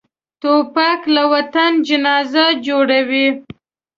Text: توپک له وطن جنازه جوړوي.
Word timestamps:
توپک 0.41 1.01
له 1.15 1.23
وطن 1.33 1.71
جنازه 1.87 2.45
جوړوي. 2.67 3.27